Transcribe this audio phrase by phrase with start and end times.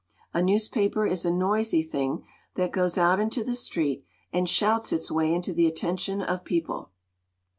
[0.33, 5.11] A newspaper is a noisy thing that goes out into the street and shouts its
[5.11, 6.89] way into the attention of people.